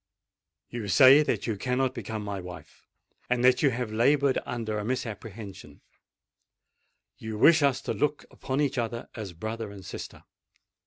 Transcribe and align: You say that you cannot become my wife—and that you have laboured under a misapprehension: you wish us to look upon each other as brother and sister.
You 0.71 0.87
say 0.87 1.21
that 1.21 1.45
you 1.45 1.55
cannot 1.55 1.93
become 1.93 2.23
my 2.23 2.39
wife—and 2.41 3.45
that 3.45 3.61
you 3.61 3.69
have 3.69 3.93
laboured 3.93 4.39
under 4.47 4.79
a 4.79 4.83
misapprehension: 4.83 5.81
you 7.19 7.37
wish 7.37 7.61
us 7.61 7.81
to 7.83 7.93
look 7.93 8.25
upon 8.31 8.61
each 8.61 8.79
other 8.79 9.09
as 9.13 9.33
brother 9.33 9.69
and 9.69 9.85
sister. 9.85 10.23